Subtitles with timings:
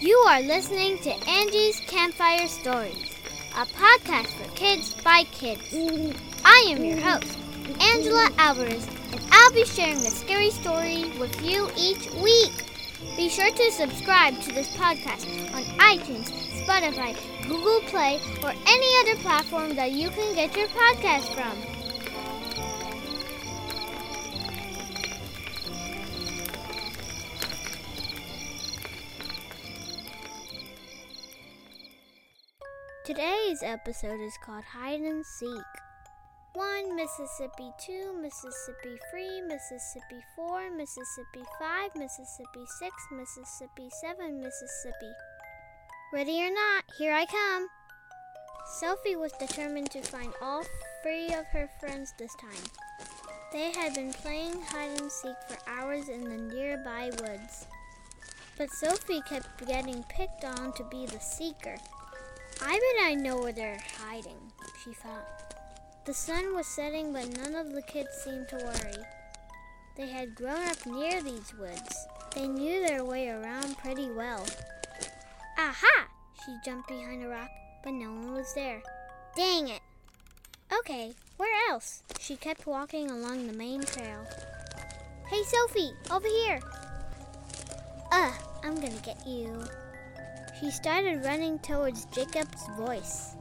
[0.00, 3.16] You are listening to Angie's Campfire Stories,
[3.56, 5.74] a podcast for kids by kids.
[6.44, 7.36] I am your host,
[7.80, 12.52] Angela Alvarez, and I'll be sharing a scary story with you each week.
[13.16, 16.30] Be sure to subscribe to this podcast on iTunes,
[16.64, 17.16] Spotify,
[17.48, 21.77] Google Play, or any other platform that you can get your podcast from.
[33.08, 35.72] Today's episode is called Hide and Seek.
[36.52, 45.12] 1 Mississippi 2 Mississippi 3 Mississippi 4 Mississippi 5 Mississippi 6 Mississippi 7 Mississippi
[46.12, 47.68] Ready or not, here I come.
[48.78, 50.64] Sophie was determined to find all
[51.02, 52.68] three of her friends this time.
[53.54, 57.66] They had been playing hide and seek for hours in the nearby woods.
[58.58, 61.78] But Sophie kept getting picked on to be the seeker.
[62.60, 64.52] I bet I know where they're hiding,
[64.82, 65.54] she thought.
[66.04, 69.04] The sun was setting, but none of the kids seemed to worry.
[69.96, 72.06] They had grown up near these woods.
[72.34, 74.46] They knew their way around pretty well.
[75.58, 76.08] Aha!
[76.44, 77.50] She jumped behind a rock,
[77.82, 78.82] but no one was there.
[79.36, 79.80] Dang it!
[80.72, 82.02] Okay, where else?
[82.20, 84.24] She kept walking along the main trail.
[85.28, 86.60] Hey, Sophie, over here!
[88.12, 89.62] Ugh, I'm gonna get you.
[90.60, 93.36] She started running towards Jacob's voice.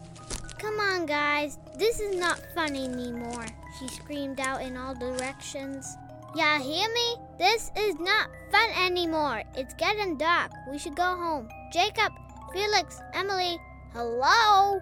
[0.59, 3.45] Come on, guys, this is not fun anymore,
[3.79, 5.97] she screamed out in all directions.
[6.35, 7.15] Ya hear me?
[7.39, 9.41] This is not fun anymore.
[9.55, 10.51] It's getting dark.
[10.69, 11.49] We should go home.
[11.71, 12.13] Jacob,
[12.53, 13.57] Felix, Emily,
[13.93, 14.79] hello?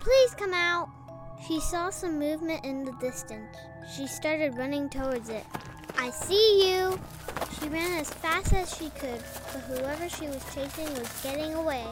[0.00, 0.88] Please come out.
[1.46, 3.56] She saw some movement in the distance.
[3.94, 5.44] She started running towards it.
[5.96, 6.98] I see you.
[8.36, 11.86] Fast as she could, but whoever she was chasing was getting away.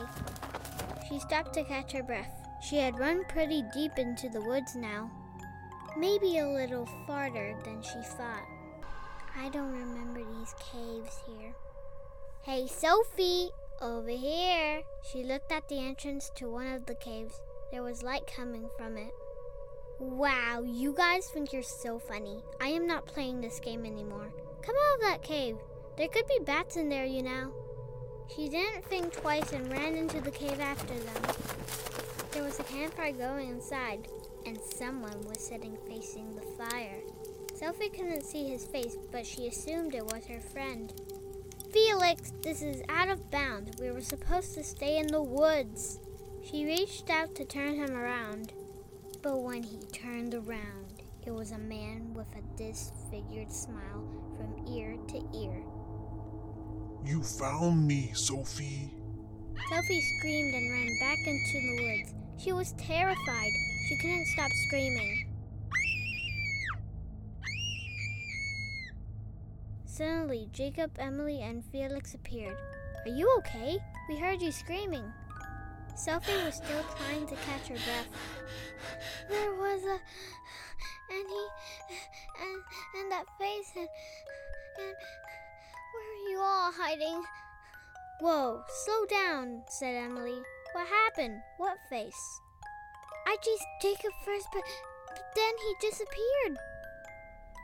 [1.09, 2.31] She stopped to catch her breath.
[2.61, 5.11] She had run pretty deep into the woods now.
[5.97, 8.47] Maybe a little farther than she thought.
[9.35, 11.55] I don't remember these caves here.
[12.43, 13.49] Hey, Sophie,
[13.81, 14.83] over here.
[15.11, 17.41] She looked at the entrance to one of the caves.
[17.73, 19.15] There was light coming from it.
[19.99, 22.43] Wow, you guys think you're so funny.
[22.61, 24.31] I am not playing this game anymore.
[24.61, 25.57] Come out of that cave.
[25.97, 27.53] There could be bats in there, you know.
[28.35, 31.23] She didn't think twice and ran into the cave after them.
[32.33, 34.09] There was a campfire going inside,
[34.45, 37.01] and someone was sitting facing the fire.
[37.55, 40.93] Sophie couldn't see his face, but she assumed it was her friend.
[41.71, 43.81] Felix, this is out of bounds.
[43.81, 46.01] We were supposed to stay in the woods.
[46.43, 48.53] She reached out to turn him around,
[49.23, 54.05] but when he turned around, it was a man with a disfigured smile
[54.37, 55.63] from ear to ear.
[57.05, 58.91] You found me, Sophie.
[59.69, 62.15] Sophie screamed and ran back into the woods.
[62.43, 63.51] She was terrified.
[63.89, 65.31] She couldn't stop screaming.
[69.85, 72.57] Suddenly, Jacob, Emily, and Felix appeared.
[73.05, 73.79] Are you okay?
[74.09, 75.05] We heard you screaming.
[75.95, 78.09] Sophie was still trying to catch her breath.
[79.29, 79.99] There was a
[81.11, 81.47] and he
[82.43, 82.63] and
[82.99, 83.89] and that face and
[86.65, 87.23] all hiding?
[88.21, 90.41] Whoa, slow down, said Emily.
[90.73, 91.43] What happened?
[91.59, 92.41] What face?
[93.27, 94.63] I chased Jacob first, but,
[95.09, 96.59] but then he disappeared.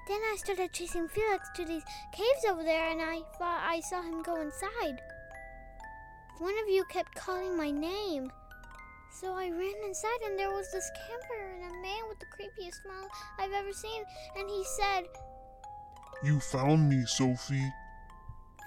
[0.06, 4.02] Then I started chasing Felix to these caves over there, and I thought I saw
[4.02, 5.00] him go inside.
[6.38, 8.30] One of you kept calling my name.
[9.18, 12.82] So I ran inside, and there was this camper and a man with the creepiest
[12.82, 13.08] smile
[13.38, 14.02] I've ever seen,
[14.36, 15.04] and he said,
[16.22, 17.72] You found me, Sophie.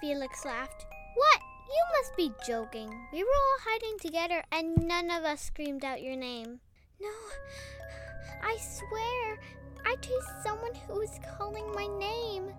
[0.04, 0.84] Felix laughed.
[1.14, 1.40] What?
[1.66, 2.90] You must be joking.
[3.10, 6.60] We were all hiding together, and none of us screamed out your name.
[7.00, 7.08] No,
[8.42, 9.38] I swear,
[9.86, 12.52] I chased someone who was calling my name.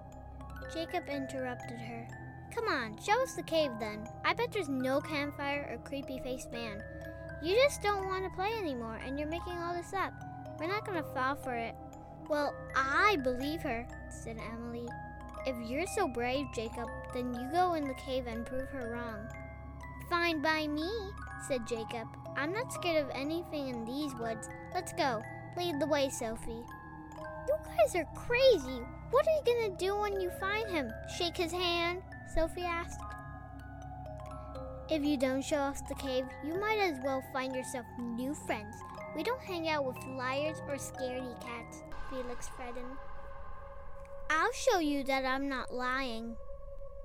[0.74, 2.08] Jacob interrupted her.
[2.52, 4.08] Come on, show us the cave then.
[4.26, 6.82] I bet there's no campfire or creepy faced man.
[7.44, 10.14] You just don't want to play anymore, and you're making all this up.
[10.60, 11.76] We're not gonna fall for it.
[12.28, 14.90] Well, I believe her, said Emily.
[15.46, 19.28] If you're so brave, Jacob, then you go in the cave and prove her wrong.
[20.10, 20.90] Fine by me,
[21.48, 22.08] said Jacob.
[22.36, 24.50] I'm not scared of anything in these woods.
[24.74, 25.22] Let's go.
[25.56, 26.66] Lead the way, Sophie.
[27.48, 28.82] You guys are crazy.
[29.12, 30.92] What are you gonna do when you find him?
[31.18, 32.02] Shake his hand?
[32.34, 33.00] Sophie asked.
[34.90, 38.76] If you don't show us the cave, you might as well find yourself new friends.
[39.16, 42.98] We don't hang out with liars or scaredy cats, Felix threatened.
[44.30, 46.36] I'll show you that I'm not lying.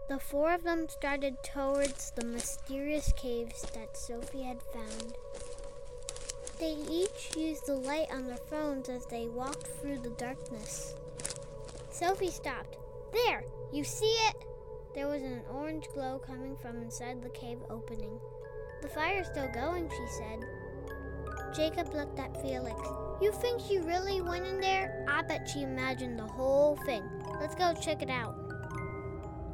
[0.09, 5.15] The four of them started towards the mysterious caves that Sophie had found.
[6.59, 10.95] They each used the light on their phones as they walked through the darkness.
[11.91, 12.77] Sophie stopped.
[13.13, 13.45] There!
[13.73, 14.37] You see it?
[14.95, 18.19] There was an orange glow coming from inside the cave opening.
[18.83, 20.45] The fire's still going, she said.
[21.55, 22.81] Jacob looked at Felix.
[23.21, 25.05] You think she really went in there?
[25.07, 27.03] I bet she imagined the whole thing.
[27.39, 28.35] Let's go check it out.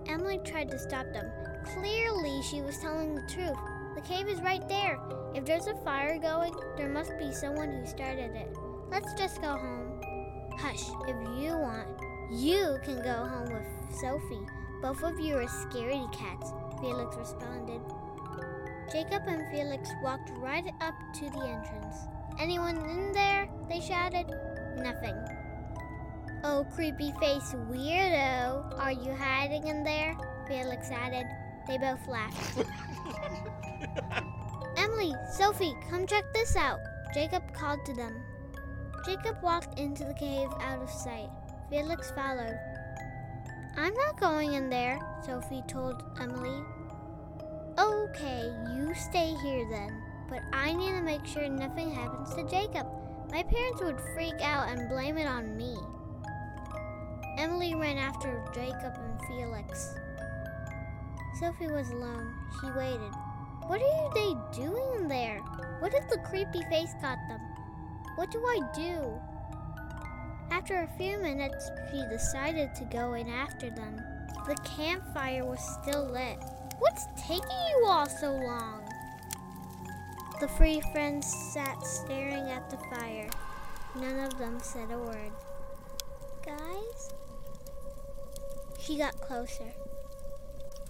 [0.06, 1.28] Emily tried to stop them.
[1.74, 3.58] Clearly, she was telling the truth.
[3.96, 5.00] The cave is right there.
[5.34, 8.56] If there's a fire going, there must be someone who started it.
[8.88, 10.00] Let's just go home.
[10.58, 11.88] Hush, if you want.
[12.30, 14.46] You can go home with Sophie.
[14.80, 17.80] Both of you are scaredy cats, Felix responded.
[18.92, 21.96] Jacob and Felix walked right up to the entrance.
[22.38, 23.48] Anyone in there?
[23.68, 24.26] They shouted.
[24.76, 25.16] Nothing.
[26.44, 30.16] Oh, creepy face weirdo, are you hiding in there?
[30.46, 31.26] Felix added.
[31.66, 32.58] They both laughed.
[34.76, 36.78] Emily, Sophie, come check this out.
[37.14, 38.22] Jacob called to them.
[39.04, 41.30] Jacob walked into the cave out of sight.
[41.70, 42.58] Felix followed.
[43.76, 46.62] I'm not going in there, Sophie told Emily.
[47.78, 50.02] Okay, you stay here then.
[50.28, 52.86] But I need to make sure nothing happens to Jacob.
[53.30, 55.76] My parents would freak out and blame it on me.
[57.38, 59.94] Emily ran after Jacob and Felix.
[61.38, 62.32] Sophie was alone.
[62.60, 63.12] She waited.
[63.66, 65.38] What are they doing there?
[65.80, 67.40] What if the creepy face got them?
[68.14, 69.20] What do I do?
[70.50, 74.00] After a few minutes, she decided to go in after them.
[74.46, 76.38] The campfire was still lit.
[76.78, 78.85] What's taking you all so long?
[80.38, 83.30] The three friends sat staring at the fire.
[83.94, 85.32] None of them said a word.
[86.44, 87.10] Guys?
[88.78, 89.72] She got closer.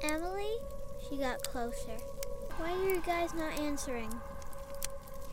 [0.02, 0.56] Emily?
[1.08, 1.96] She got closer.
[2.56, 4.12] Why are you guys not answering?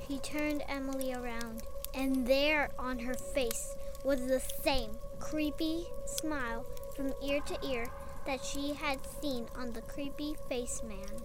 [0.07, 1.63] She turned Emily around,
[1.95, 7.87] and there on her face was the same creepy smile from ear to ear
[8.27, 11.23] that she had seen on the creepy face man.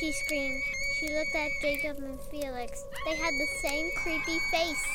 [0.00, 0.62] She screamed.
[0.98, 2.84] She looked at Jacob and Felix.
[3.04, 4.86] They had the same creepy face.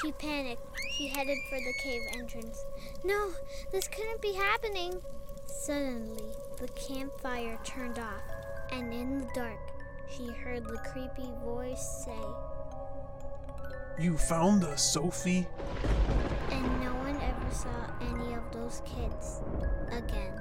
[0.00, 0.62] She panicked.
[0.96, 2.64] She headed for the cave entrance.
[3.04, 3.30] No,
[3.70, 5.00] this couldn't be happening.
[5.46, 8.22] Suddenly, the campfire turned off,
[8.72, 9.60] and in the dark,
[10.10, 15.46] she heard the creepy voice say, You found us, Sophie?
[16.50, 19.40] and no one ever saw any of those kids
[19.90, 20.32] again.